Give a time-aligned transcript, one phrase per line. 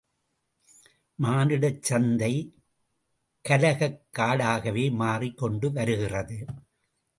[1.19, 2.31] மானிடச் சந்தை
[3.49, 6.45] கலகக்காடாகவே மாறிக் கொண்டும் வருகிறது.